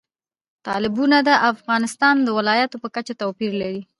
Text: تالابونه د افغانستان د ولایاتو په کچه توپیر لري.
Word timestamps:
تالابونه 0.65 1.17
د 1.27 1.29
افغانستان 1.51 2.15
د 2.21 2.27
ولایاتو 2.37 2.81
په 2.83 2.87
کچه 2.95 3.13
توپیر 3.21 3.51
لري. 3.61 3.81